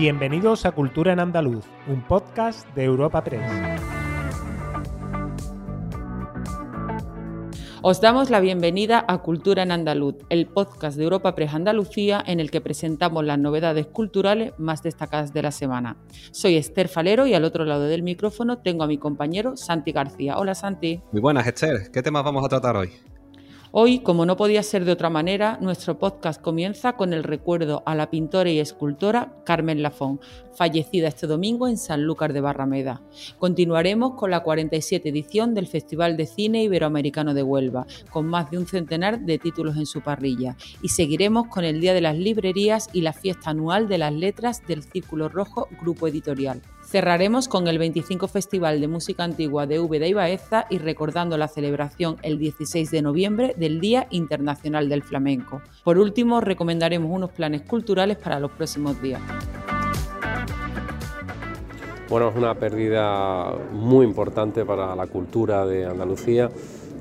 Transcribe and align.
Bienvenidos 0.00 0.64
a 0.64 0.72
Cultura 0.72 1.12
en 1.12 1.20
Andaluz, 1.20 1.66
un 1.86 2.02
podcast 2.02 2.66
de 2.74 2.84
Europa 2.84 3.22
Press. 3.22 3.50
Os 7.82 8.00
damos 8.00 8.30
la 8.30 8.40
bienvenida 8.40 9.04
a 9.08 9.18
Cultura 9.18 9.62
en 9.62 9.72
Andaluz, 9.72 10.16
el 10.30 10.46
podcast 10.46 10.96
de 10.96 11.04
Europa 11.04 11.34
Press 11.34 11.52
Andalucía 11.52 12.22
en 12.26 12.40
el 12.40 12.50
que 12.50 12.62
presentamos 12.62 13.24
las 13.24 13.38
novedades 13.38 13.88
culturales 13.88 14.54
más 14.56 14.82
destacadas 14.82 15.34
de 15.34 15.42
la 15.42 15.50
semana. 15.50 15.98
Soy 16.30 16.56
Esther 16.56 16.88
Falero 16.88 17.26
y 17.26 17.34
al 17.34 17.44
otro 17.44 17.66
lado 17.66 17.84
del 17.84 18.02
micrófono 18.02 18.58
tengo 18.58 18.84
a 18.84 18.86
mi 18.86 18.96
compañero 18.96 19.56
Santi 19.56 19.92
García. 19.92 20.38
Hola 20.38 20.54
Santi. 20.54 21.02
Muy 21.12 21.20
buenas 21.20 21.46
Esther, 21.46 21.90
¿qué 21.92 22.02
temas 22.02 22.24
vamos 22.24 22.42
a 22.42 22.48
tratar 22.48 22.76
hoy? 22.76 22.90
Hoy, 23.72 24.00
como 24.00 24.26
no 24.26 24.36
podía 24.36 24.64
ser 24.64 24.84
de 24.84 24.90
otra 24.90 25.10
manera, 25.10 25.56
nuestro 25.60 25.96
podcast 25.96 26.42
comienza 26.42 26.94
con 26.94 27.12
el 27.12 27.22
recuerdo 27.22 27.84
a 27.86 27.94
la 27.94 28.10
pintora 28.10 28.50
y 28.50 28.58
escultora 28.58 29.32
Carmen 29.44 29.80
Lafón, 29.80 30.20
fallecida 30.60 31.08
este 31.08 31.26
domingo 31.26 31.68
en 31.68 31.78
Sanlúcar 31.78 32.34
de 32.34 32.42
Barrameda. 32.42 33.00
Continuaremos 33.38 34.12
con 34.12 34.30
la 34.30 34.40
47 34.40 35.08
edición 35.08 35.54
del 35.54 35.66
Festival 35.66 36.18
de 36.18 36.26
Cine 36.26 36.62
Iberoamericano 36.64 37.32
de 37.32 37.42
Huelva, 37.42 37.86
con 38.10 38.26
más 38.26 38.50
de 38.50 38.58
un 38.58 38.66
centenar 38.66 39.20
de 39.20 39.38
títulos 39.38 39.78
en 39.78 39.86
su 39.86 40.02
parrilla, 40.02 40.58
y 40.82 40.90
seguiremos 40.90 41.46
con 41.46 41.64
el 41.64 41.80
Día 41.80 41.94
de 41.94 42.02
las 42.02 42.18
Librerías 42.18 42.90
y 42.92 43.00
la 43.00 43.14
fiesta 43.14 43.48
anual 43.48 43.88
de 43.88 43.96
las 43.96 44.12
letras 44.12 44.62
del 44.66 44.82
Círculo 44.82 45.30
Rojo 45.30 45.66
Grupo 45.80 46.06
Editorial. 46.08 46.60
Cerraremos 46.84 47.48
con 47.48 47.66
el 47.66 47.78
25 47.78 48.28
Festival 48.28 48.82
de 48.82 48.88
Música 48.88 49.24
Antigua 49.24 49.66
de 49.66 49.80
Úbeda 49.80 50.08
y 50.08 50.12
Baeza 50.12 50.66
y 50.68 50.76
recordando 50.76 51.38
la 51.38 51.48
celebración 51.48 52.18
el 52.20 52.38
16 52.38 52.90
de 52.90 53.00
noviembre 53.00 53.54
del 53.56 53.80
Día 53.80 54.08
Internacional 54.10 54.90
del 54.90 55.02
Flamenco. 55.02 55.62
Por 55.84 55.96
último, 55.96 56.42
recomendaremos 56.42 57.10
unos 57.10 57.30
planes 57.30 57.62
culturales 57.62 58.18
para 58.18 58.38
los 58.40 58.50
próximos 58.50 59.00
días. 59.00 59.22
Bueno, 62.10 62.30
es 62.30 62.34
una 62.34 62.56
pérdida 62.56 63.52
muy 63.70 64.04
importante 64.04 64.64
para 64.64 64.96
la 64.96 65.06
cultura 65.06 65.64
de 65.64 65.86
Andalucía 65.86 66.50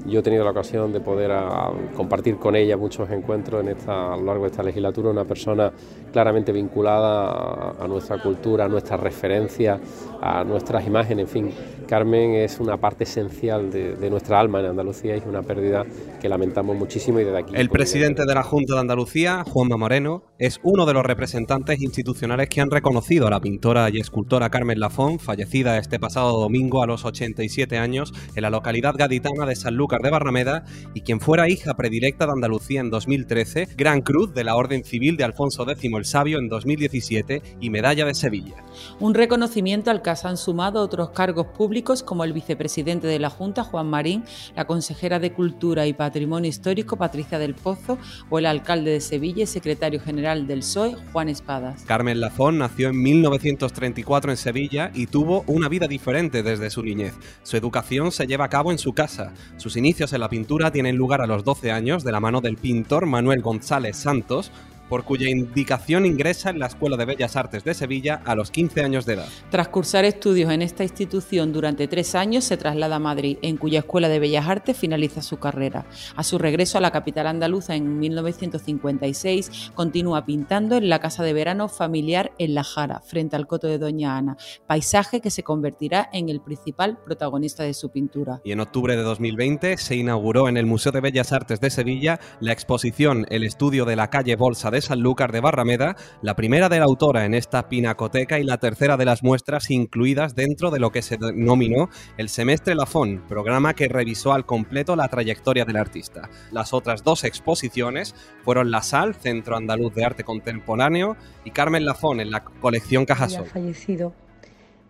yo 0.05 0.19
he 0.19 0.23
tenido 0.23 0.43
la 0.43 0.51
ocasión 0.51 0.91
de 0.91 0.99
poder 0.99 1.31
ah, 1.31 1.71
compartir 1.95 2.37
con 2.37 2.55
ella 2.55 2.77
muchos 2.77 3.09
encuentros 3.09 3.61
en 3.61 3.69
esta, 3.69 4.13
a 4.13 4.17
lo 4.17 4.23
largo 4.23 4.43
de 4.43 4.49
esta 4.49 4.63
legislatura, 4.63 5.09
una 5.09 5.25
persona 5.25 5.71
claramente 6.11 6.51
vinculada 6.51 7.75
a, 7.79 7.87
nuestra 7.87 8.21
cultura, 8.21 8.65
a 8.65 8.67
nuestras 8.67 8.99
referencias, 8.99 9.79
a 10.21 10.43
nuestras 10.43 10.85
imágenes, 10.85 11.23
en 11.23 11.27
fin. 11.27 11.51
Carmen 11.87 12.35
es 12.35 12.59
una 12.59 12.77
parte 12.77 13.03
esencial 13.03 13.71
de, 13.71 14.09
nuestra 14.09 14.39
alma 14.39 14.59
en 14.59 14.67
Andalucía 14.67 15.15
y 15.15 15.19
es 15.19 15.25
una 15.25 15.41
pérdida 15.41 15.85
que 16.19 16.29
lamentamos 16.29 16.75
muchísimo 16.75 17.19
y 17.19 17.23
desde 17.23 17.39
aquí. 17.39 17.53
El 17.55 17.69
presidente 17.69 18.25
de 18.25 18.35
la 18.35 18.43
Junta 18.43 18.75
de 18.75 18.81
Andalucía, 18.81 19.43
Juanma 19.47 19.77
Moreno, 19.77 20.23
es 20.37 20.59
uno 20.63 20.85
de 20.85 20.93
los 20.93 21.03
representantes 21.03 21.81
institucionales 21.81 22.47
que 22.49 22.61
han 22.61 22.69
reconocido 22.69 23.27
a 23.27 23.29
la 23.31 23.39
pintora 23.39 23.89
y 23.89 23.99
escultora 23.99 24.49
Carmen 24.49 24.79
Lafón, 24.79 25.19
fallecida 25.19 25.77
este 25.77 25.99
pasado 25.99 26.39
domingo 26.39 26.83
a 26.83 26.87
los 26.87 27.05
87 27.05 27.77
años 27.77 28.13
en 28.35 28.41
la 28.41 28.49
localidad 28.49 28.95
gaditana 28.95 29.45
de 29.45 29.55
San 29.55 29.75
Lucas 29.75 29.88
de 29.97 30.11
Barrameda 30.11 30.63
y 30.93 31.01
quien 31.01 31.19
fuera 31.19 31.49
hija 31.49 31.73
predilecta 31.73 32.27
de 32.27 32.33
Andalucía 32.33 32.81
en 32.81 32.91
2013, 32.91 33.69
Gran 33.75 34.01
Cruz 34.01 34.33
de 34.33 34.43
la 34.43 34.55
Orden 34.55 34.83
Civil 34.83 35.17
de 35.17 35.23
Alfonso 35.23 35.69
X 35.69 35.91
el 35.97 36.05
Sabio 36.05 36.37
en 36.37 36.47
2017 36.47 37.41
y 37.59 37.69
Medalla 37.69 38.05
de 38.05 38.13
Sevilla. 38.13 38.63
Un 38.99 39.13
reconocimiento 39.13 39.91
al 39.91 40.01
que 40.01 40.15
se 40.15 40.27
han 40.27 40.37
sumado 40.37 40.81
otros 40.81 41.09
cargos 41.09 41.47
públicos 41.47 42.03
como 42.03 42.23
el 42.23 42.33
vicepresidente 42.33 43.07
de 43.07 43.19
la 43.19 43.29
Junta, 43.29 43.63
Juan 43.63 43.87
Marín, 43.87 44.23
la 44.55 44.65
consejera 44.65 45.19
de 45.19 45.33
Cultura 45.33 45.87
y 45.87 45.93
Patrimonio 45.93 46.49
Histórico, 46.49 46.97
Patricia 46.97 47.39
del 47.39 47.55
Pozo, 47.55 47.97
o 48.29 48.39
el 48.39 48.45
alcalde 48.45 48.91
de 48.91 49.01
Sevilla 49.01 49.43
y 49.43 49.47
secretario 49.47 49.99
general 49.99 50.47
del 50.47 50.59
PSOE, 50.59 50.95
Juan 51.11 51.29
Espadas. 51.29 51.83
Carmen 51.85 52.19
Lafón 52.19 52.57
nació 52.57 52.89
en 52.89 53.01
1934 53.01 54.31
en 54.31 54.37
Sevilla 54.37 54.91
y 54.93 55.07
tuvo 55.07 55.43
una 55.47 55.69
vida 55.69 55.87
diferente 55.87 56.43
desde 56.43 56.69
su 56.69 56.83
niñez. 56.83 57.13
Su 57.43 57.57
educación 57.57 58.11
se 58.11 58.27
lleva 58.27 58.45
a 58.45 58.49
cabo 58.49 58.71
en 58.71 58.77
su 58.77 58.93
casa. 58.93 59.33
Sus 59.57 59.75
inicios 59.79 60.13
en 60.13 60.19
la 60.19 60.29
pintura 60.29 60.71
tienen 60.71 60.95
lugar 60.95 61.21
a 61.21 61.27
los 61.27 61.43
12 61.43 61.71
años 61.71 62.03
de 62.03 62.11
la 62.11 62.19
mano 62.19 62.41
del 62.41 62.57
pintor 62.57 63.07
Manuel 63.07 63.41
González 63.41 63.97
Santos, 63.97 64.51
por 64.89 65.03
cuya 65.03 65.29
indicación 65.29 66.05
ingresa 66.05 66.49
en 66.49 66.59
la 66.59 66.67
Escuela 66.67 66.97
de 66.97 67.05
Bellas 67.05 67.35
Artes 67.35 67.63
de 67.63 67.73
Sevilla 67.73 68.21
a 68.25 68.35
los 68.35 68.51
15 68.51 68.81
años 68.81 69.05
de 69.05 69.13
edad. 69.13 69.27
Tras 69.49 69.69
cursar 69.69 70.03
estudios 70.05 70.51
en 70.51 70.61
esta 70.61 70.83
institución 70.83 71.53
durante 71.53 71.87
tres 71.87 72.15
años, 72.15 72.43
se 72.43 72.57
traslada 72.57 72.97
a 72.97 72.99
Madrid, 72.99 73.37
en 73.41 73.57
cuya 73.57 73.79
Escuela 73.79 74.09
de 74.09 74.19
Bellas 74.19 74.47
Artes 74.47 74.75
finaliza 74.75 75.21
su 75.21 75.37
carrera. 75.37 75.85
A 76.15 76.23
su 76.23 76.37
regreso 76.37 76.77
a 76.77 76.81
la 76.81 76.91
capital 76.91 77.27
andaluza 77.27 77.75
en 77.75 77.99
1956, 77.99 79.71
continúa 79.75 80.25
pintando 80.25 80.75
en 80.77 80.89
la 80.89 80.99
casa 80.99 81.23
de 81.23 81.33
verano 81.33 81.69
familiar 81.69 82.31
en 82.39 82.55
La 82.55 82.63
Jara, 82.63 83.01
frente 83.01 83.35
al 83.35 83.47
coto 83.47 83.67
de 83.67 83.77
Doña 83.77 84.17
Ana, 84.17 84.37
paisaje 84.67 85.21
que 85.21 85.31
se 85.31 85.43
convertirá 85.43 86.09
en 86.11 86.29
el 86.29 86.41
principal 86.41 86.97
protagonista 87.05 87.63
de 87.63 87.73
su 87.73 87.89
pintura. 87.89 88.41
Y 88.43 88.51
en 88.51 88.59
octubre 88.59 88.95
de 88.95 89.03
2020 89.03 89.77
se 89.77 89.95
inauguró 89.95 90.49
en 90.49 90.57
el 90.57 90.65
Museo 90.65 90.91
de 90.91 91.01
Bellas 91.01 91.31
Artes 91.31 91.59
de 91.59 91.69
Sevilla 91.69 92.19
la 92.39 92.51
exposición 92.51 93.25
El 93.29 93.43
estudio 93.43 93.85
de 93.85 93.95
la 93.95 94.09
calle 94.09 94.35
Bolsa 94.35 94.71
de 94.71 94.78
Sanlúcar 94.81 95.31
de 95.31 95.39
Barrameda, 95.39 95.95
la 96.21 96.35
primera 96.35 96.69
de 96.69 96.79
la 96.79 96.85
autora 96.85 97.25
en 97.25 97.33
esta 97.33 97.69
pinacoteca 97.69 98.39
y 98.39 98.43
la 98.43 98.57
tercera 98.57 98.97
de 98.97 99.05
las 99.05 99.23
muestras 99.23 99.69
incluidas 99.69 100.35
dentro 100.35 100.71
de 100.71 100.79
lo 100.79 100.91
que 100.91 101.01
se 101.01 101.17
denominó 101.17 101.89
el 102.17 102.29
Semestre 102.29 102.75
Lafón, 102.75 103.23
programa 103.27 103.73
que 103.73 103.87
revisó 103.87 104.33
al 104.33 104.45
completo 104.45 104.95
la 104.95 105.07
trayectoria 105.07 105.65
del 105.65 105.77
artista. 105.77 106.29
Las 106.51 106.73
otras 106.73 107.03
dos 107.03 107.23
exposiciones 107.23 108.15
fueron 108.43 108.71
La 108.71 108.81
Sal, 108.81 109.15
Centro 109.15 109.55
Andaluz 109.55 109.93
de 109.93 110.05
Arte 110.05 110.23
Contemporáneo, 110.23 111.15
y 111.45 111.51
Carmen 111.51 111.85
Lafón 111.85 112.19
en 112.19 112.31
la 112.31 112.43
colección 112.43 113.05
Cajasol. 113.05 113.45
Fallecido. 113.45 114.13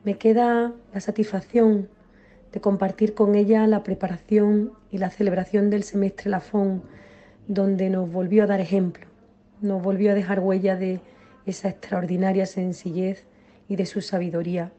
Me 0.03 0.17
queda 0.17 0.73
la 0.93 1.01
satisfacción 1.01 1.89
de 2.51 2.61
compartir 2.61 3.13
con 3.13 3.35
ella 3.35 3.67
la 3.67 3.83
preparación 3.83 4.71
y 4.91 4.97
la 4.97 5.09
celebración 5.09 5.69
del 5.69 5.83
semestre 5.83 6.29
Lafón, 6.29 6.83
donde 7.47 7.89
nos 7.89 8.11
volvió 8.11 8.43
a 8.43 8.47
dar 8.47 8.61
ejemplo 8.61 9.08
nos 9.61 9.81
volvió 9.81 10.11
a 10.11 10.15
dejar 10.15 10.39
huella 10.39 10.75
de 10.75 11.01
esa 11.45 11.69
extraordinaria 11.69 12.45
sencillez 12.45 13.25
y 13.67 13.75
de 13.75 13.85
su 13.85 14.01
sabiduría. 14.01 14.71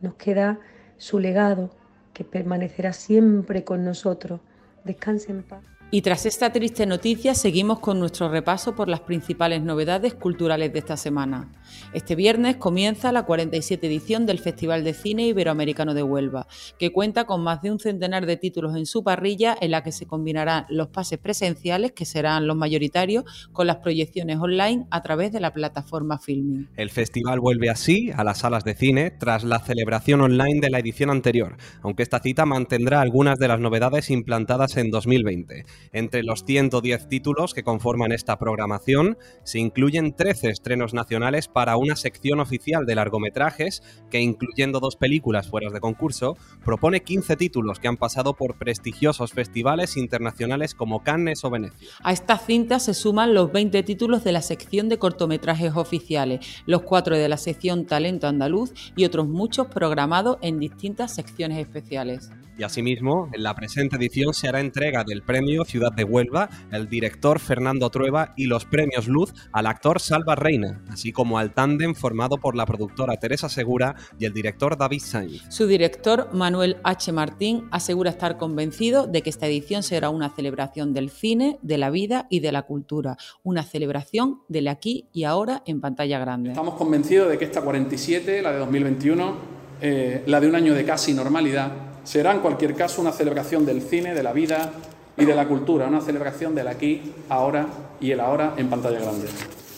Nos 0.00 0.14
queda 0.14 0.58
su 0.96 1.18
legado 1.18 1.70
que 2.12 2.24
permanecerá 2.24 2.92
siempre 2.92 3.64
con 3.64 3.84
nosotros. 3.84 4.40
Descanse 4.84 5.32
en 5.32 5.42
paz. 5.42 5.73
Y 5.94 6.02
tras 6.02 6.26
esta 6.26 6.50
triste 6.50 6.86
noticia, 6.86 7.36
seguimos 7.36 7.78
con 7.78 8.00
nuestro 8.00 8.28
repaso 8.28 8.74
por 8.74 8.88
las 8.88 8.98
principales 8.98 9.62
novedades 9.62 10.12
culturales 10.12 10.72
de 10.72 10.80
esta 10.80 10.96
semana. 10.96 11.52
Este 11.92 12.16
viernes 12.16 12.56
comienza 12.56 13.12
la 13.12 13.22
47 13.24 13.86
edición 13.86 14.26
del 14.26 14.40
Festival 14.40 14.82
de 14.82 14.92
Cine 14.92 15.24
Iberoamericano 15.28 15.94
de 15.94 16.02
Huelva, 16.02 16.48
que 16.80 16.90
cuenta 16.90 17.26
con 17.26 17.44
más 17.44 17.62
de 17.62 17.70
un 17.70 17.78
centenar 17.78 18.26
de 18.26 18.36
títulos 18.36 18.74
en 18.74 18.86
su 18.86 19.04
parrilla, 19.04 19.56
en 19.60 19.70
la 19.70 19.84
que 19.84 19.92
se 19.92 20.04
combinarán 20.04 20.66
los 20.68 20.88
pases 20.88 21.20
presenciales, 21.20 21.92
que 21.92 22.06
serán 22.06 22.48
los 22.48 22.56
mayoritarios, 22.56 23.48
con 23.52 23.68
las 23.68 23.76
proyecciones 23.76 24.38
online 24.38 24.86
a 24.90 25.00
través 25.00 25.30
de 25.30 25.38
la 25.38 25.52
plataforma 25.52 26.18
Filming. 26.18 26.70
El 26.76 26.90
festival 26.90 27.38
vuelve 27.38 27.70
así 27.70 28.10
a 28.16 28.24
las 28.24 28.38
salas 28.38 28.64
de 28.64 28.74
cine 28.74 29.12
tras 29.12 29.44
la 29.44 29.60
celebración 29.60 30.22
online 30.22 30.58
de 30.60 30.70
la 30.70 30.80
edición 30.80 31.10
anterior, 31.10 31.56
aunque 31.82 32.02
esta 32.02 32.18
cita 32.18 32.46
mantendrá 32.46 33.00
algunas 33.00 33.38
de 33.38 33.46
las 33.46 33.60
novedades 33.60 34.10
implantadas 34.10 34.76
en 34.76 34.90
2020. 34.90 35.64
Entre 35.92 36.22
los 36.22 36.44
110 36.44 37.08
títulos 37.08 37.54
que 37.54 37.62
conforman 37.62 38.12
esta 38.12 38.38
programación 38.38 39.18
se 39.42 39.58
incluyen 39.58 40.14
13 40.14 40.50
estrenos 40.50 40.94
nacionales 40.94 41.48
para 41.48 41.76
una 41.76 41.96
sección 41.96 42.40
oficial 42.40 42.86
de 42.86 42.94
largometrajes 42.94 43.82
que, 44.10 44.20
incluyendo 44.20 44.80
dos 44.80 44.96
películas 44.96 45.48
fuera 45.48 45.70
de 45.70 45.80
concurso, 45.80 46.36
propone 46.64 47.02
15 47.02 47.36
títulos 47.36 47.78
que 47.78 47.88
han 47.88 47.96
pasado 47.96 48.34
por 48.34 48.58
prestigiosos 48.58 49.32
festivales 49.32 49.96
internacionales 49.96 50.74
como 50.74 51.02
Cannes 51.02 51.44
o 51.44 51.50
Venecia. 51.50 51.88
A 52.02 52.12
estas 52.12 52.44
cintas 52.46 52.84
se 52.84 52.94
suman 52.94 53.34
los 53.34 53.52
20 53.52 53.82
títulos 53.82 54.24
de 54.24 54.32
la 54.32 54.42
sección 54.42 54.88
de 54.88 54.98
cortometrajes 54.98 55.74
oficiales, 55.76 56.62
los 56.66 56.82
cuatro 56.82 57.16
de 57.16 57.28
la 57.28 57.36
sección 57.36 57.86
Talento 57.86 58.26
Andaluz 58.26 58.72
y 58.96 59.04
otros 59.04 59.28
muchos 59.28 59.68
programados 59.68 60.38
en 60.42 60.58
distintas 60.58 61.14
secciones 61.14 61.58
especiales. 61.58 62.30
Y 62.56 62.62
asimismo, 62.62 63.28
en 63.32 63.42
la 63.42 63.54
presente 63.54 63.96
edición 63.96 64.32
se 64.32 64.48
hará 64.48 64.60
entrega 64.60 65.02
del 65.02 65.22
premio 65.22 65.64
Ciudad 65.64 65.92
de 65.92 66.04
Huelva, 66.04 66.48
el 66.70 66.88
director 66.88 67.40
Fernando 67.40 67.90
Trueba 67.90 68.32
y 68.36 68.46
los 68.46 68.64
premios 68.64 69.08
Luz 69.08 69.34
al 69.52 69.66
actor 69.66 70.00
Salva 70.00 70.36
Reina, 70.36 70.80
así 70.88 71.10
como 71.10 71.38
al 71.38 71.52
tándem 71.52 71.94
formado 71.94 72.36
por 72.36 72.54
la 72.54 72.64
productora 72.64 73.16
Teresa 73.16 73.48
Segura 73.48 73.96
y 74.18 74.24
el 74.24 74.32
director 74.32 74.78
David 74.78 75.00
Sainz. 75.00 75.42
Su 75.48 75.66
director 75.66 76.28
Manuel 76.32 76.76
H. 76.84 77.10
Martín 77.12 77.66
asegura 77.72 78.10
estar 78.10 78.36
convencido 78.36 79.06
de 79.06 79.22
que 79.22 79.30
esta 79.30 79.46
edición 79.46 79.82
será 79.82 80.10
una 80.10 80.30
celebración 80.30 80.92
del 80.92 81.10
cine, 81.10 81.58
de 81.62 81.78
la 81.78 81.90
vida 81.90 82.26
y 82.30 82.40
de 82.40 82.52
la 82.52 82.62
cultura, 82.62 83.16
una 83.42 83.64
celebración 83.64 84.42
del 84.48 84.68
aquí 84.68 85.08
y 85.12 85.24
ahora 85.24 85.62
en 85.66 85.80
pantalla 85.80 86.18
grande. 86.20 86.50
Estamos 86.50 86.74
convencidos 86.74 87.28
de 87.28 87.38
que 87.38 87.44
esta 87.44 87.62
47, 87.62 88.42
la 88.42 88.52
de 88.52 88.58
2021, 88.58 89.34
eh, 89.80 90.22
la 90.26 90.40
de 90.40 90.48
un 90.48 90.54
año 90.54 90.74
de 90.74 90.84
casi 90.84 91.12
normalidad, 91.14 91.72
será 92.04 92.32
en 92.32 92.40
cualquier 92.40 92.74
caso 92.74 93.00
una 93.00 93.12
celebración 93.12 93.66
del 93.66 93.82
cine, 93.82 94.14
de 94.14 94.22
la 94.22 94.32
vida 94.32 94.72
y 95.16 95.24
de 95.24 95.34
la 95.34 95.48
cultura, 95.48 95.88
una 95.88 96.00
celebración 96.00 96.54
del 96.54 96.68
aquí, 96.68 97.12
ahora 97.28 97.66
y 98.00 98.10
el 98.10 98.20
ahora 98.20 98.54
en 98.56 98.68
pantalla 98.68 99.00
grande. 99.00 99.26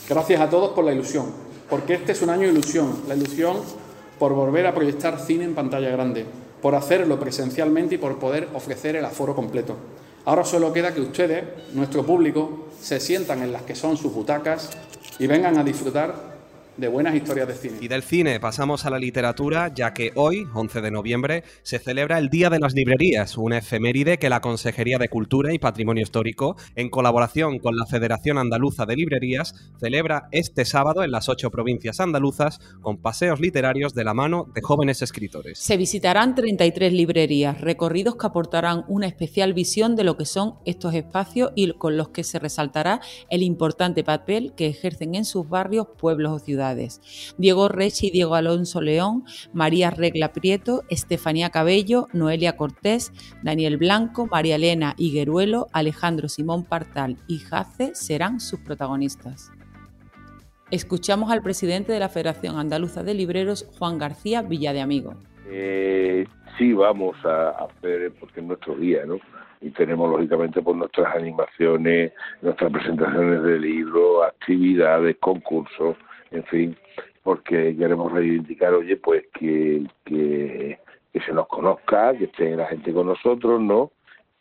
Gracias 0.07 0.41
a 0.41 0.49
todos 0.49 0.71
por 0.71 0.85
la 0.85 0.93
ilusión, 0.93 1.25
porque 1.69 1.95
este 1.95 2.11
es 2.11 2.21
un 2.21 2.29
año 2.29 2.43
de 2.43 2.53
ilusión, 2.53 3.01
la 3.07 3.15
ilusión 3.15 3.57
por 4.19 4.33
volver 4.33 4.65
a 4.67 4.73
proyectar 4.73 5.19
cine 5.19 5.45
en 5.45 5.55
pantalla 5.55 5.89
grande, 5.89 6.25
por 6.61 6.75
hacerlo 6.75 7.19
presencialmente 7.19 7.95
y 7.95 7.97
por 7.97 8.17
poder 8.17 8.47
ofrecer 8.53 8.95
el 8.95 9.05
aforo 9.05 9.35
completo. 9.35 9.75
Ahora 10.25 10.43
solo 10.43 10.73
queda 10.73 10.93
que 10.93 11.01
ustedes, 11.01 11.43
nuestro 11.73 12.05
público, 12.05 12.67
se 12.81 12.99
sientan 12.99 13.43
en 13.43 13.53
las 13.53 13.61
que 13.61 13.75
son 13.75 13.95
sus 13.95 14.13
butacas 14.13 14.71
y 15.19 15.27
vengan 15.27 15.57
a 15.57 15.63
disfrutar 15.63 16.36
de 16.77 16.87
buenas 16.87 17.15
historias 17.15 17.47
de 17.47 17.55
cine. 17.55 17.77
Y 17.81 17.87
del 17.87 18.03
cine 18.03 18.39
pasamos 18.39 18.85
a 18.85 18.89
la 18.89 18.99
literatura, 18.99 19.73
ya 19.73 19.93
que 19.93 20.11
hoy, 20.15 20.47
11 20.53 20.81
de 20.81 20.91
noviembre, 20.91 21.43
se 21.63 21.79
celebra 21.79 22.19
el 22.19 22.29
Día 22.29 22.49
de 22.49 22.59
las 22.59 22.73
Librerías, 22.73 23.37
una 23.37 23.57
efeméride 23.57 24.19
que 24.19 24.29
la 24.29 24.41
Consejería 24.41 24.97
de 24.99 25.09
Cultura 25.09 25.53
y 25.53 25.59
Patrimonio 25.59 26.03
Histórico, 26.03 26.55
en 26.75 26.89
colaboración 26.89 27.59
con 27.59 27.75
la 27.75 27.85
Federación 27.85 28.37
Andaluza 28.37 28.85
de 28.85 28.95
Librerías, 28.95 29.55
celebra 29.79 30.27
este 30.31 30.65
sábado 30.65 31.03
en 31.03 31.11
las 31.11 31.29
ocho 31.29 31.49
provincias 31.49 31.99
andaluzas 31.99 32.59
con 32.81 32.97
paseos 32.97 33.39
literarios 33.39 33.95
de 33.95 34.03
la 34.03 34.13
mano 34.13 34.47
de 34.53 34.61
jóvenes 34.61 35.01
escritores. 35.01 35.57
Se 35.59 35.77
visitarán 35.77 36.35
33 36.35 36.93
librerías, 36.93 37.59
recorridos 37.61 38.15
que 38.15 38.27
aportarán 38.27 38.85
una 38.87 39.07
especial 39.07 39.53
visión 39.53 39.95
de 39.95 40.03
lo 40.03 40.15
que 40.15 40.25
son 40.25 40.55
estos 40.65 40.93
espacios 40.93 41.51
y 41.55 41.71
con 41.73 41.97
los 41.97 42.09
que 42.09 42.23
se 42.23 42.39
resaltará 42.39 43.01
el 43.29 43.41
importante 43.41 44.03
papel 44.03 44.53
que 44.55 44.67
ejercen 44.67 45.15
en 45.15 45.25
sus 45.25 45.49
barrios, 45.49 45.87
pueblos 45.97 46.33
o 46.33 46.39
ciudades. 46.39 46.66
Diego 47.37 47.69
Rechi 47.69 48.11
Diego 48.11 48.35
Alonso 48.35 48.81
León, 48.81 49.23
María 49.53 49.89
Regla 49.89 50.31
Prieto, 50.31 50.83
Estefanía 50.89 51.49
Cabello, 51.49 52.07
Noelia 52.13 52.57
Cortés, 52.57 53.11
Daniel 53.43 53.77
Blanco, 53.77 54.27
María 54.27 54.55
Elena 54.55 54.93
Higueruelo, 54.97 55.67
Alejandro 55.73 56.27
Simón 56.29 56.63
Partal 56.63 57.17
y 57.27 57.39
Jace 57.39 57.95
serán 57.95 58.39
sus 58.39 58.59
protagonistas. 58.59 59.51
Escuchamos 60.71 61.31
al 61.31 61.41
presidente 61.41 61.93
de 61.93 61.99
la 61.99 62.09
Federación 62.09 62.57
Andaluza 62.57 63.03
de 63.03 63.13
Libreros, 63.13 63.67
Juan 63.77 63.97
García 63.97 64.41
Villa 64.41 64.73
de 64.73 64.81
Amigo. 64.81 65.13
Eh, 65.49 66.27
sí, 66.57 66.73
vamos 66.73 67.15
a 67.23 67.51
hacer, 67.51 68.11
porque 68.19 68.41
es 68.41 68.45
nuestro 68.45 68.75
día, 68.75 69.05
¿no? 69.05 69.17
y 69.61 69.71
tenemos 69.71 70.09
lógicamente 70.09 70.61
por 70.61 70.77
pues, 70.77 70.77
nuestras 70.77 71.15
animaciones, 71.15 72.13
nuestras 72.41 72.71
presentaciones 72.71 73.43
de 73.43 73.59
libros, 73.59 74.25
actividades, 74.27 75.17
concursos, 75.19 75.95
en 76.31 76.43
fin, 76.45 76.77
porque 77.23 77.75
queremos 77.75 78.11
reivindicar, 78.11 78.73
oye, 78.73 78.97
pues 78.97 79.25
que, 79.39 79.85
que, 80.05 80.79
se 81.25 81.33
nos 81.33 81.47
conozca, 81.47 82.13
que 82.15 82.25
esté 82.25 82.55
la 82.55 82.67
gente 82.67 82.93
con 82.93 83.07
nosotros, 83.07 83.59
¿no? 83.59 83.91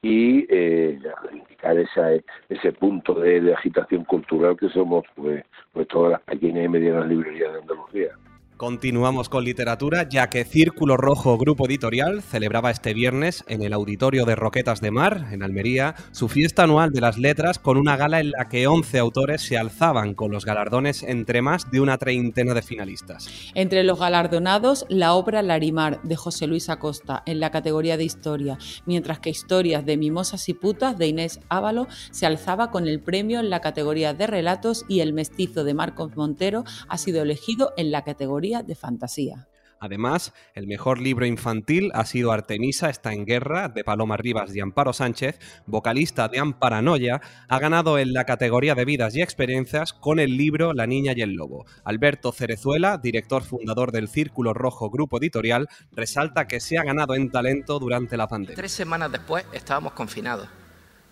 Y 0.02 0.46
eh, 0.50 1.00
reivindicar 1.24 1.78
esa, 1.78 2.10
ese 2.48 2.72
punto 2.72 3.14
de, 3.14 3.40
de 3.40 3.54
agitación 3.54 4.04
cultural 4.04 4.56
que 4.56 4.68
somos, 4.68 5.04
pues, 5.14 5.42
pues 5.72 5.88
todas 5.88 6.12
las 6.12 6.20
pequeñas 6.22 6.66
y 6.66 6.68
medianas 6.68 7.08
librerías 7.08 7.52
de 7.54 7.58
Andalucía. 7.60 8.10
Continuamos 8.56 9.28
con 9.28 9.44
literatura, 9.44 10.08
ya 10.08 10.30
que 10.30 10.46
Círculo 10.46 10.96
Rojo 10.96 11.36
Grupo 11.36 11.66
Editorial 11.66 12.22
celebraba 12.22 12.70
este 12.70 12.94
viernes 12.94 13.44
en 13.48 13.60
el 13.60 13.74
Auditorio 13.74 14.24
de 14.24 14.34
Roquetas 14.34 14.80
de 14.80 14.90
Mar, 14.90 15.26
en 15.30 15.42
Almería, 15.42 15.94
su 16.10 16.28
fiesta 16.28 16.62
anual 16.62 16.90
de 16.90 17.02
las 17.02 17.18
letras 17.18 17.58
con 17.58 17.76
una 17.76 17.98
gala 17.98 18.18
en 18.18 18.30
la 18.30 18.48
que 18.48 18.66
11 18.66 18.98
autores 18.98 19.42
se 19.42 19.58
alzaban 19.58 20.14
con 20.14 20.30
los 20.30 20.46
galardones 20.46 21.02
entre 21.02 21.42
más 21.42 21.70
de 21.70 21.82
una 21.82 21.98
treintena 21.98 22.54
de 22.54 22.62
finalistas. 22.62 23.28
Entre 23.54 23.84
los 23.84 24.00
galardonados, 24.00 24.86
la 24.88 25.12
obra 25.12 25.42
Larimar 25.42 26.00
de 26.02 26.16
José 26.16 26.46
Luis 26.46 26.70
Acosta 26.70 27.22
en 27.26 27.40
la 27.40 27.50
categoría 27.50 27.98
de 27.98 28.04
historia, 28.04 28.56
mientras 28.86 29.18
que 29.18 29.28
Historias 29.28 29.84
de 29.84 29.98
Mimosas 29.98 30.48
y 30.48 30.54
Putas 30.54 30.96
de 30.96 31.08
Inés 31.08 31.40
Ávalo 31.50 31.88
se 32.10 32.24
alzaba 32.24 32.70
con 32.70 32.88
el 32.88 33.00
premio 33.00 33.38
en 33.38 33.50
la 33.50 33.60
categoría 33.60 34.14
de 34.14 34.26
relatos 34.26 34.86
y 34.88 35.00
El 35.00 35.12
Mestizo 35.12 35.62
de 35.62 35.74
Marcos 35.74 36.16
Montero 36.16 36.64
ha 36.88 36.96
sido 36.96 37.20
elegido 37.20 37.74
en 37.76 37.90
la 37.90 38.02
categoría 38.02 38.45
de 38.46 38.74
fantasía. 38.74 39.48
Además, 39.78 40.32
el 40.54 40.66
mejor 40.66 41.00
libro 41.00 41.26
infantil 41.26 41.90
ha 41.92 42.06
sido 42.06 42.32
Artemisa 42.32 42.88
está 42.88 43.12
en 43.12 43.26
guerra, 43.26 43.68
de 43.68 43.84
Paloma 43.84 44.16
Rivas 44.16 44.54
y 44.56 44.60
Amparo 44.60 44.94
Sánchez, 44.94 45.38
vocalista 45.66 46.28
de 46.28 46.38
Amparanoia, 46.38 47.20
ha 47.48 47.58
ganado 47.58 47.98
en 47.98 48.14
la 48.14 48.24
categoría 48.24 48.74
de 48.74 48.86
vidas 48.86 49.14
y 49.14 49.20
experiencias 49.20 49.92
con 49.92 50.18
el 50.18 50.38
libro 50.38 50.72
La 50.72 50.86
niña 50.86 51.12
y 51.14 51.20
el 51.20 51.34
lobo. 51.34 51.66
Alberto 51.84 52.32
Cerezuela, 52.32 52.96
director 52.96 53.42
fundador 53.42 53.92
del 53.92 54.08
Círculo 54.08 54.54
Rojo 54.54 54.88
Grupo 54.88 55.18
Editorial, 55.18 55.68
resalta 55.92 56.48
que 56.48 56.60
se 56.60 56.78
ha 56.78 56.82
ganado 56.82 57.14
en 57.14 57.30
talento 57.30 57.78
durante 57.78 58.16
la 58.16 58.28
pandemia. 58.28 58.56
Tres 58.56 58.72
semanas 58.72 59.12
después 59.12 59.44
estábamos 59.52 59.92
confinados. 59.92 60.48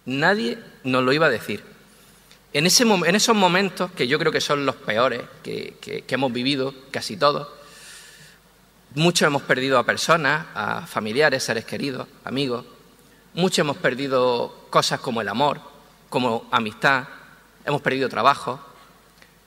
Nadie 0.07 0.59
nos 0.85 1.03
lo 1.03 1.13
iba 1.13 1.27
a 1.27 1.31
decir. 1.31 1.74
En, 2.55 2.67
esos 2.67 3.35
momentos, 3.35 3.91
que 3.91 4.07
yo 4.07 4.17
creo 4.17 4.31
que 4.31 4.41
son 4.41 4.65
los 4.65 4.77
peores 4.77 5.23
que, 5.43 6.05
hemos 6.07 6.33
vivido 6.33 6.73
casi 6.93 7.17
todos, 7.17 7.49
muchos 8.95 9.27
hemos 9.27 9.43
perdido 9.43 9.77
a 9.77 9.85
personas, 9.85 10.47
a 10.55 10.87
familiares, 10.87 11.43
seres 11.43 11.65
queridos, 11.65 12.07
amigos, 12.23 12.65
muchos 13.35 13.59
hemos 13.59 13.77
perdido 13.79 14.67
cosas 14.71 15.01
como 15.01 15.21
el 15.21 15.29
amor, 15.29 15.61
como 16.09 16.47
amistad, 16.53 17.09
hemos 17.65 17.83
perdido 17.83 18.09
trabajo, 18.09 18.61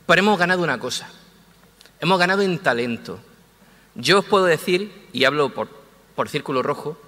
pero 0.06 0.20
hemos 0.20 0.38
ganado 0.38 0.62
una 0.62 0.78
cosa, 0.78 1.10
hemos 2.02 2.20
ganado 2.20 2.42
en 2.42 2.60
talento. 2.60 3.20
Yo 3.96 4.20
os 4.20 4.26
puedo 4.26 4.44
decir, 4.44 5.08
y 5.14 5.24
hablo 5.24 5.54
por, 5.54 5.70
por 6.14 6.28
Círculo 6.28 6.62
Rojo, 6.62 7.00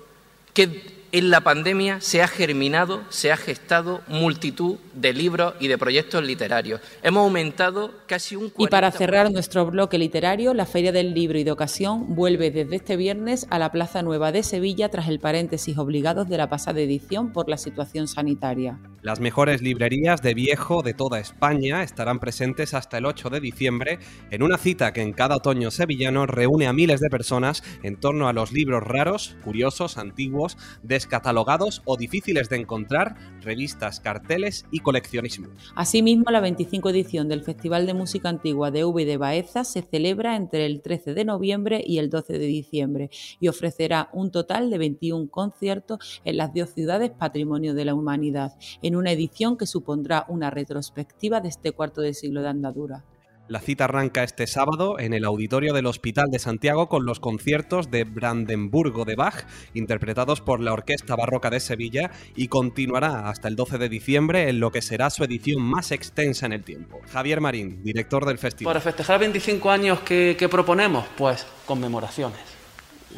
que 0.54 0.99
en 1.12 1.30
la 1.30 1.42
pandemia 1.42 2.02
se 2.02 2.22
ha 2.22 2.28
germinado, 2.28 3.04
se 3.10 3.32
ha 3.32 3.38
gestado 3.38 4.02
multitud 4.08 4.78
de 4.94 5.14
libros 5.14 5.54
y 5.60 5.68
de 5.68 5.78
proyectos 5.78 6.24
literarios. 6.24 6.82
Hemos 7.02 7.24
aumentado 7.24 7.92
casi 8.06 8.36
un 8.36 8.52
40%. 8.52 8.54
Y 8.58 8.68
para 8.68 8.92
cerrar 8.92 9.32
nuestro 9.32 9.66
bloque 9.66 9.98
literario, 9.98 10.54
la 10.54 10.66
Feria 10.66 10.92
del 10.92 11.14
Libro 11.14 11.40
y 11.40 11.44
de 11.44 11.52
Ocasión 11.52 12.16
vuelve 12.16 12.52
desde 12.52 12.76
este 12.76 12.98
viernes 12.98 13.48
a 13.50 13.60
la 13.60 13.72
Plaza 13.72 14.02
Nueva 14.04 14.32
de 14.32 14.44
Sevilla 14.44 14.90
tras 14.90 15.08
el 15.08 15.20
paréntesis 15.20 15.78
obligados 15.78 16.30
de 16.30 16.38
la 16.38 16.50
pasada 16.50 16.80
edición 16.80 17.34
por 17.34 17.50
la 17.50 17.58
situación 17.58 18.08
sanitaria. 18.08 18.80
Las 19.02 19.22
mejores 19.22 19.62
librerías 19.62 20.22
de 20.22 20.34
viejo 20.34 20.82
de 20.84 20.94
toda 20.94 21.20
España 21.20 21.84
estarán 21.84 22.20
presentes 22.20 22.74
hasta 22.74 22.98
el 22.98 23.06
8 23.06 23.30
de 23.30 23.40
diciembre 23.40 24.00
en 24.30 24.44
una 24.44 24.58
cita 24.58 24.92
que 24.92 25.02
en 25.02 25.14
cada 25.14 25.38
otoño 25.38 25.72
sevillano 25.72 26.26
reúne 26.26 26.68
a 26.68 26.74
miles 26.74 27.00
de 27.00 27.10
personas 27.10 27.64
en 27.82 27.96
torno 27.96 28.28
a 28.28 28.34
los 28.34 28.52
libros 28.52 28.84
raros, 28.84 29.38
curiosos, 29.42 29.98
antiguos, 29.98 30.58
de 30.84 30.99
descatalogados 31.00 31.82
o 31.86 31.96
difíciles 31.96 32.50
de 32.50 32.58
encontrar, 32.58 33.16
revistas, 33.40 34.02
carteles 34.02 34.66
y 34.70 34.80
coleccionismo. 34.80 35.48
Asimismo, 35.74 36.26
la 36.30 36.42
25 36.42 36.90
edición 36.90 37.30
del 37.30 37.42
Festival 37.42 37.86
de 37.86 37.94
Música 37.94 38.28
Antigua 38.28 38.70
de 38.70 38.84
V 38.84 39.06
de 39.06 39.16
Baeza 39.16 39.64
se 39.64 39.82
celebra 39.82 40.36
entre 40.36 40.66
el 40.66 40.82
13 40.82 41.14
de 41.14 41.24
noviembre 41.24 41.82
y 41.86 42.00
el 42.00 42.10
12 42.10 42.34
de 42.34 42.46
diciembre 42.46 43.10
y 43.40 43.48
ofrecerá 43.48 44.10
un 44.12 44.30
total 44.30 44.70
de 44.70 44.78
21 44.78 45.30
conciertos 45.30 46.22
en 46.26 46.36
las 46.36 46.54
dos 46.54 46.72
ciudades 46.72 47.12
Patrimonio 47.12 47.74
de 47.74 47.86
la 47.86 47.94
Humanidad, 47.94 48.58
en 48.82 48.98
una 48.98 49.14
edición 49.14 49.56
que 49.56 49.68
supondrá 49.68 50.26
una 50.28 50.50
retrospectiva 50.50 51.40
de 51.40 51.48
este 51.48 51.72
cuarto 51.72 52.02
de 52.02 52.14
siglo 52.14 52.42
de 52.42 52.50
andadura. 52.50 53.06
La 53.50 53.60
cita 53.60 53.86
arranca 53.86 54.24
este 54.24 54.46
sábado 54.46 55.00
en 55.00 55.12
el 55.12 55.26
auditorio 55.26 55.74
del 55.74 55.88
Hospital 55.88 56.28
de 56.30 56.38
Santiago 56.38 56.88
con 56.88 57.08
los 57.08 57.20
conciertos 57.20 57.90
de 57.90 58.04
Brandenburgo 58.04 59.06
de 59.06 59.16
Bach, 59.16 59.44
interpretados 59.74 60.40
por 60.40 60.60
la 60.60 60.72
Orquesta 60.72 61.16
Barroca 61.16 61.50
de 61.50 61.60
Sevilla, 61.60 62.12
y 62.36 62.48
continuará 62.48 63.28
hasta 63.28 63.48
el 63.48 63.56
12 63.56 63.80
de 63.80 63.90
diciembre 63.90 64.50
en 64.50 64.60
lo 64.60 64.72
que 64.72 64.84
será 64.84 65.10
su 65.10 65.24
edición 65.24 65.64
más 65.64 65.92
extensa 65.92 66.46
en 66.46 66.54
el 66.54 66.64
tiempo. 66.64 67.02
Javier 67.12 67.42
Marín, 67.42 67.82
director 67.84 68.24
del 68.28 68.38
festival. 68.38 68.72
Para 68.72 68.82
festejar 68.82 69.20
25 69.20 69.72
años 69.72 70.02
que 70.02 70.48
proponemos, 70.52 71.06
pues 71.18 71.44
conmemoraciones. 71.66 72.42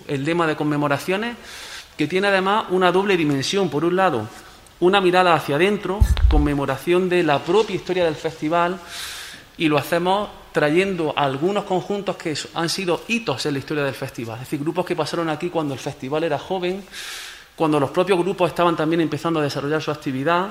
El 0.08 0.24
tema 0.24 0.48
de 0.48 0.56
conmemoraciones 0.56 1.36
que 1.98 2.08
tiene 2.08 2.30
además 2.30 2.68
una 2.70 2.94
doble 2.94 3.18
dimensión. 3.18 3.70
Por 3.70 3.84
un 3.84 3.98
lado, 3.98 4.30
una 4.80 5.02
mirada 5.02 5.34
hacia 5.34 5.58
adentro, 5.58 6.00
conmemoración 6.30 7.10
de 7.10 7.22
la 7.24 7.40
propia 7.40 7.76
historia 7.76 8.06
del 8.06 8.16
festival, 8.16 8.80
y 9.62 9.70
lo 9.70 9.78
hacemos 9.78 10.28
trayendo 10.54 11.14
algunos 11.16 11.66
conjuntos 11.66 12.16
que 12.16 12.36
han 12.56 12.68
sido 12.68 13.04
hitos 13.08 13.46
en 13.46 13.54
la 13.54 13.60
historia 13.60 13.84
del 13.84 13.94
festival, 13.94 14.38
es 14.38 14.46
decir, 14.46 14.60
grupos 14.60 14.88
que 14.88 14.96
pasaron 14.96 15.30
aquí 15.30 15.52
cuando 15.52 15.76
el 15.76 15.80
festival 15.80 16.24
era 16.24 16.40
joven, 16.40 16.84
cuando 17.56 17.80
los 17.80 17.92
propios 17.92 18.18
grupos 18.18 18.50
estaban 18.50 18.76
también 18.76 19.02
empezando 19.02 19.40
a 19.40 19.44
desarrollar 19.44 19.80
su 19.80 19.92
actividad, 19.92 20.50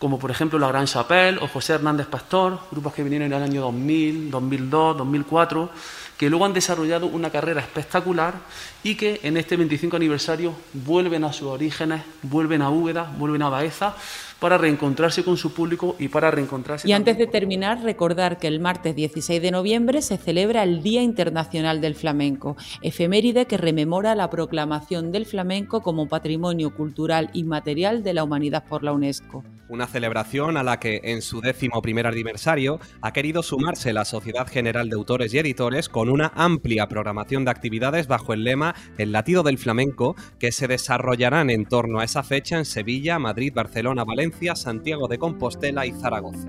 como 0.00 0.18
por 0.18 0.32
ejemplo 0.32 0.58
la 0.58 0.66
Gran 0.66 0.86
Chapelle 0.86 1.38
o 1.40 1.46
José 1.46 1.74
Hernández 1.74 2.08
Pastor, 2.08 2.58
grupos 2.72 2.94
que 2.94 3.04
vinieron 3.04 3.26
en 3.26 3.32
el 3.32 3.42
año 3.44 3.60
2000, 3.60 4.28
2002, 4.28 4.96
2004, 4.98 5.70
que 6.16 6.28
luego 6.28 6.44
han 6.44 6.52
desarrollado 6.52 7.06
una 7.06 7.30
carrera 7.30 7.60
espectacular 7.60 8.34
y 8.82 8.96
que 8.96 9.20
en 9.22 9.36
este 9.36 9.56
25 9.56 9.94
aniversario 9.94 10.52
vuelven 10.72 11.22
a 11.22 11.32
sus 11.32 11.46
orígenes, 11.46 12.02
vuelven 12.22 12.62
a 12.62 12.70
Úbeda, 12.70 13.08
vuelven 13.18 13.42
a 13.42 13.50
Baeza, 13.50 13.94
para 14.38 14.58
reencontrarse 14.58 15.24
con 15.24 15.36
su 15.36 15.52
público 15.52 15.96
y 15.98 16.08
para 16.08 16.30
reencontrarse. 16.30 16.88
Y 16.88 16.92
antes 16.92 17.18
de 17.18 17.26
terminar, 17.26 17.82
recordar 17.82 18.38
que 18.38 18.46
el 18.46 18.60
martes 18.60 18.94
16 18.94 19.42
de 19.42 19.50
noviembre 19.50 20.02
se 20.02 20.16
celebra 20.16 20.62
el 20.62 20.82
Día 20.82 21.02
Internacional 21.02 21.80
del 21.80 21.94
Flamenco, 21.94 22.56
efeméride 22.82 23.46
que 23.46 23.56
rememora 23.56 24.14
la 24.14 24.30
proclamación 24.30 25.12
del 25.12 25.26
flamenco 25.26 25.82
como 25.82 26.08
patrimonio 26.08 26.74
cultural 26.74 27.30
inmaterial 27.32 28.02
de 28.02 28.14
la 28.14 28.24
humanidad 28.24 28.64
por 28.64 28.84
la 28.84 28.92
UNESCO. 28.92 29.44
Una 29.68 29.86
celebración 29.86 30.56
a 30.56 30.62
la 30.62 30.80
que 30.80 31.00
en 31.04 31.20
su 31.20 31.42
décimo 31.42 31.82
primer 31.82 32.06
aniversario 32.06 32.80
ha 33.02 33.12
querido 33.12 33.42
sumarse 33.42 33.92
la 33.92 34.06
Sociedad 34.06 34.48
General 34.48 34.88
de 34.88 34.96
Autores 34.96 35.34
y 35.34 35.38
Editores 35.38 35.90
con 35.90 36.08
una 36.08 36.32
amplia 36.34 36.86
programación 36.86 37.44
de 37.44 37.50
actividades 37.50 38.06
bajo 38.06 38.32
el 38.32 38.44
lema 38.44 38.74
El 38.96 39.12
latido 39.12 39.42
del 39.42 39.58
flamenco 39.58 40.16
que 40.38 40.52
se 40.52 40.68
desarrollarán 40.68 41.50
en 41.50 41.66
torno 41.66 42.00
a 42.00 42.04
esa 42.04 42.22
fecha 42.22 42.56
en 42.56 42.64
Sevilla, 42.64 43.18
Madrid, 43.18 43.52
Barcelona, 43.54 44.04
Valencia, 44.04 44.27
Santiago 44.54 45.08
de 45.08 45.18
Compostela 45.18 45.86
y 45.86 45.92
Zaragoza. 45.92 46.48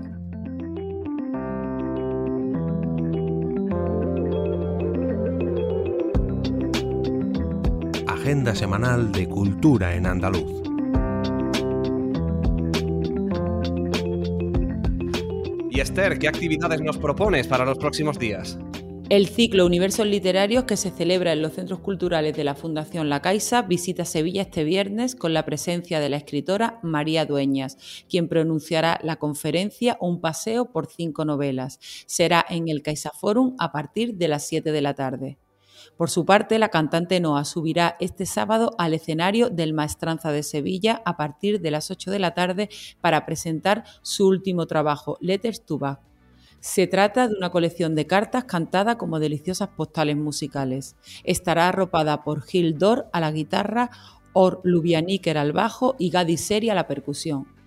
Agenda 8.06 8.54
semanal 8.54 9.10
de 9.12 9.28
Cultura 9.28 9.94
en 9.94 10.06
Andaluz. 10.06 10.62
Y 15.70 15.80
Esther, 15.80 16.18
¿qué 16.18 16.28
actividades 16.28 16.80
nos 16.80 16.98
propones 16.98 17.46
para 17.46 17.64
los 17.64 17.78
próximos 17.78 18.18
días? 18.18 18.58
El 19.10 19.26
ciclo 19.26 19.66
Universos 19.66 20.06
Literarios 20.06 20.62
que 20.66 20.76
se 20.76 20.92
celebra 20.92 21.32
en 21.32 21.42
los 21.42 21.54
centros 21.54 21.80
culturales 21.80 22.36
de 22.36 22.44
la 22.44 22.54
Fundación 22.54 23.08
La 23.08 23.20
Caixa 23.20 23.62
visita 23.62 24.04
Sevilla 24.04 24.42
este 24.42 24.62
viernes 24.62 25.16
con 25.16 25.34
la 25.34 25.44
presencia 25.44 25.98
de 25.98 26.08
la 26.08 26.16
escritora 26.16 26.78
María 26.84 27.26
Dueñas, 27.26 27.76
quien 28.08 28.28
pronunciará 28.28 29.00
la 29.02 29.16
conferencia 29.16 29.96
Un 30.00 30.20
paseo 30.20 30.66
por 30.66 30.86
cinco 30.86 31.24
novelas. 31.24 31.80
Será 32.06 32.46
en 32.48 32.68
el 32.68 32.82
Caixa 32.82 33.10
Forum 33.10 33.56
a 33.58 33.72
partir 33.72 34.14
de 34.14 34.28
las 34.28 34.46
7 34.46 34.70
de 34.70 34.80
la 34.80 34.94
tarde. 34.94 35.38
Por 35.96 36.08
su 36.08 36.24
parte, 36.24 36.60
la 36.60 36.68
cantante 36.68 37.18
Noa 37.18 37.44
subirá 37.44 37.96
este 37.98 38.26
sábado 38.26 38.70
al 38.78 38.94
escenario 38.94 39.50
del 39.50 39.72
Maestranza 39.72 40.30
de 40.30 40.44
Sevilla 40.44 41.02
a 41.04 41.16
partir 41.16 41.60
de 41.60 41.72
las 41.72 41.90
8 41.90 42.12
de 42.12 42.18
la 42.20 42.34
tarde 42.34 42.68
para 43.00 43.26
presentar 43.26 43.82
su 44.02 44.28
último 44.28 44.68
trabajo, 44.68 45.18
Letters 45.20 45.66
to 45.66 45.78
Back. 45.78 46.09
Se 46.60 46.86
trata 46.86 47.26
de 47.26 47.34
una 47.34 47.50
colección 47.50 47.94
de 47.94 48.06
cartas 48.06 48.44
cantada 48.44 48.98
como 48.98 49.18
deliciosas 49.18 49.68
postales 49.68 50.16
musicales. 50.16 50.94
Estará 51.24 51.68
arropada 51.68 52.22
por 52.22 52.42
Gil 52.42 52.76
Dor 52.76 53.08
a 53.12 53.20
la 53.20 53.32
guitarra, 53.32 53.90
Or 54.34 54.60
Lubianiker 54.62 55.38
al 55.38 55.52
bajo 55.52 55.96
y 55.98 56.10
Gadi 56.10 56.36
Seri 56.36 56.68
a 56.68 56.74
la 56.74 56.86
percusión. 56.86 57.59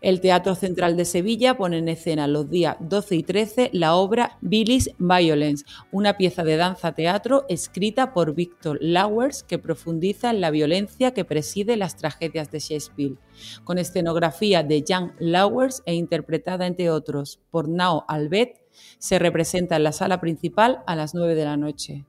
El 0.00 0.20
Teatro 0.20 0.54
Central 0.54 0.96
de 0.96 1.04
Sevilla 1.04 1.56
pone 1.56 1.78
en 1.78 1.88
escena 1.88 2.28
los 2.28 2.48
días 2.48 2.76
12 2.78 3.16
y 3.16 3.22
13 3.24 3.70
la 3.72 3.96
obra 3.96 4.38
Billy's 4.40 4.92
Violence, 4.98 5.64
una 5.90 6.16
pieza 6.16 6.44
de 6.44 6.56
danza-teatro 6.56 7.46
escrita 7.48 8.12
por 8.12 8.32
Victor 8.36 8.78
Lowers 8.80 9.42
que 9.42 9.58
profundiza 9.58 10.30
en 10.30 10.40
la 10.40 10.52
violencia 10.52 11.14
que 11.14 11.24
preside 11.24 11.76
las 11.76 11.96
tragedias 11.96 12.52
de 12.52 12.60
Shakespeare, 12.60 13.16
con 13.64 13.78
escenografía 13.78 14.62
de 14.62 14.84
Jan 14.86 15.14
Lowers 15.18 15.82
e 15.84 15.94
interpretada, 15.94 16.68
entre 16.68 16.90
otros, 16.90 17.40
por 17.50 17.68
Nao 17.68 18.04
Albet, 18.06 18.62
se 18.98 19.18
representa 19.18 19.74
en 19.74 19.82
la 19.82 19.92
sala 19.92 20.20
principal 20.20 20.84
a 20.86 20.94
las 20.94 21.12
9 21.12 21.34
de 21.34 21.44
la 21.44 21.56
noche. 21.56 22.04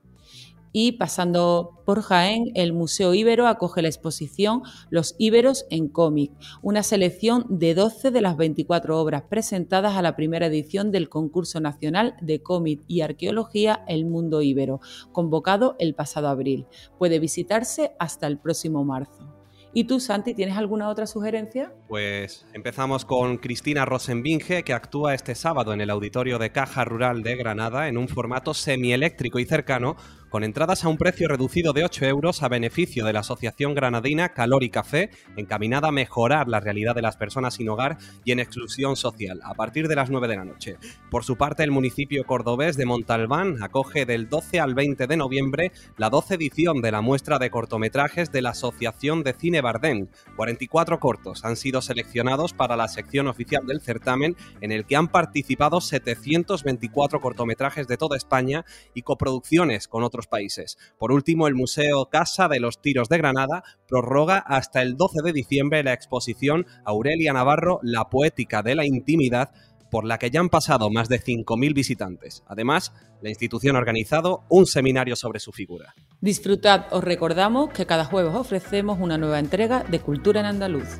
Y 0.72 0.94
pasando 0.94 1.82
por 1.86 2.02
Jaén, 2.02 2.52
el 2.54 2.74
Museo 2.74 3.14
Ibero 3.14 3.48
acoge 3.48 3.82
la 3.82 3.88
exposición 3.88 4.62
Los 4.90 5.16
Íberos 5.18 5.66
en 5.72 5.88
cómic, 5.88 6.32
una 6.62 6.84
selección 6.84 7.46
de 7.50 7.74
12 7.74 8.12
de 8.12 8.22
las 8.22 8.38
24 8.38 9.00
obras 9.00 9.24
presentadas 9.24 9.96
a 9.96 10.04
la 10.04 10.16
primera 10.16 10.46
edición 10.46 10.92
del 10.92 11.10
concurso 11.10 11.60
nacional 11.60 12.16
de 12.22 12.44
cómic 12.44 12.84
y 12.88 13.02
arqueología 13.02 13.84
El 13.88 14.06
Mundo 14.06 14.44
Ibero, 14.44 14.80
convocado 15.12 15.76
el 15.80 15.96
pasado 15.96 16.28
abril. 16.28 16.68
Puede 17.00 17.20
visitarse 17.20 17.94
hasta 17.98 18.28
el 18.28 18.38
próximo 18.38 18.84
marzo. 18.86 19.40
¿Y 19.72 19.84
tú, 19.84 20.00
Santi, 20.00 20.34
tienes 20.34 20.58
alguna 20.58 20.90
otra 20.90 21.06
sugerencia? 21.06 21.72
Pues 21.88 22.48
empezamos 22.54 23.06
con 23.06 23.38
Cristina 23.38 23.86
Rosenbinge, 23.86 24.64
que 24.64 24.74
actúa 24.74 25.14
este 25.14 25.36
sábado 25.36 25.74
en 25.74 25.82
el 25.82 25.92
auditorio 25.92 26.40
de 26.40 26.52
Caja 26.52 26.86
Rural 26.86 27.22
de 27.22 27.36
Granada 27.36 27.88
en 27.88 27.98
un 27.98 28.08
formato 28.08 28.56
semieléctrico 28.56 29.38
y 29.38 29.46
cercano 29.46 29.96
con 30.30 30.44
entradas 30.44 30.84
a 30.84 30.90
un 30.90 30.98
precio 30.98 31.28
reducido 31.28 31.74
de 31.74 31.84
8 31.84 32.06
euros 32.06 32.44
a 32.44 32.50
beneficio 32.50 33.06
de 33.06 33.14
la 33.14 33.22
Asociación 33.22 33.74
Granadina 33.74 34.30
Calor 34.30 34.64
y 34.64 34.70
Café, 34.70 35.10
encaminada 35.36 35.90
a 35.90 35.92
mejorar 35.92 36.48
la 36.48 36.60
realidad 36.60 36.96
de 36.96 37.02
las 37.02 37.18
personas 37.18 37.56
sin 37.56 37.70
hogar 37.70 37.98
y 38.24 38.32
en 38.32 38.40
exclusión 38.40 38.96
social, 38.96 39.40
a 39.44 39.56
partir 39.56 39.88
de 39.88 39.96
las 39.96 40.10
9 40.10 40.28
de 40.28 40.36
la 40.36 40.46
noche. 40.46 40.78
Por 41.10 41.24
su 41.24 41.36
parte, 41.36 41.64
el 41.64 41.72
municipio 41.72 42.26
cordobés 42.26 42.78
de 42.78 42.86
Montalbán 42.86 43.62
acoge 43.64 44.06
del 44.06 44.30
12 44.30 44.60
al 44.60 44.76
20 44.76 45.08
de 45.08 45.18
noviembre 45.18 45.72
la 45.98 46.10
12 46.10 46.36
edición 46.36 46.82
de 46.82 46.92
la 46.92 47.02
muestra 47.02 47.40
de 47.40 47.50
cortometrajes 47.50 48.32
de 48.32 48.42
la 48.42 48.52
Asociación 48.52 49.24
de 49.24 49.34
Cine 49.34 49.62
Bardén. 49.62 50.10
44 50.36 51.00
cortos 51.00 51.44
han 51.44 51.56
sido 51.56 51.82
seleccionados 51.82 52.54
para 52.54 52.78
la 52.78 52.88
sección 52.88 53.28
oficial 53.28 53.66
del 53.66 53.82
certamen, 53.82 54.36
en 54.62 54.72
el 54.72 54.86
que 54.86 54.96
han 54.96 55.08
participado 55.08 55.82
724 55.82 57.20
cortometrajes 57.20 57.88
de 57.88 57.98
toda 57.98 58.18
España 58.18 58.66
y 58.94 59.02
coproducciones 59.02 59.88
con 59.88 60.04
países. 60.28 60.78
Por 60.98 61.12
último, 61.12 61.48
el 61.48 61.56
Museo 61.56 62.08
Casa 62.12 62.48
de 62.48 62.60
los 62.60 62.82
Tiros 62.82 63.10
de 63.10 63.18
Granada 63.18 63.64
prorroga 63.88 64.38
hasta 64.38 64.82
el 64.82 64.96
12 64.96 65.22
de 65.24 65.34
diciembre 65.34 65.84
la 65.84 65.94
exposición 65.94 66.66
Aurelia 66.86 67.34
Navarro, 67.34 67.80
La 67.84 68.10
Poética 68.10 68.62
de 68.62 68.76
la 68.76 68.86
Intimidad, 68.86 69.52
por 69.90 70.06
la 70.06 70.18
que 70.18 70.30
ya 70.30 70.40
han 70.40 70.50
pasado 70.50 70.90
más 70.90 71.10
de 71.10 71.22
5.000 71.22 71.74
visitantes. 71.74 72.44
Además, 72.48 72.94
la 73.22 73.30
institución 73.30 73.76
ha 73.76 73.80
organizado 73.80 74.44
un 74.50 74.66
seminario 74.66 75.16
sobre 75.16 75.40
su 75.40 75.52
figura. 75.52 75.94
Disfrutad, 76.22 76.86
os 76.92 77.04
recordamos 77.04 77.72
que 77.72 77.86
cada 77.86 78.06
jueves 78.06 78.36
ofrecemos 78.36 79.00
una 79.00 79.18
nueva 79.18 79.40
entrega 79.40 79.84
de 79.84 80.00
Cultura 80.00 80.42
en 80.42 80.46
Andaluz. 80.46 81.00